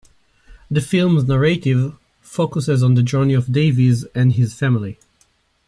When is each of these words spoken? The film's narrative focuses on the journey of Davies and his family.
The 0.71 0.81
film's 0.81 1.25
narrative 1.25 1.95
focuses 2.21 2.81
on 2.81 2.95
the 2.95 3.03
journey 3.03 3.35
of 3.35 3.51
Davies 3.51 4.03
and 4.15 4.33
his 4.33 4.51
family. 4.55 4.97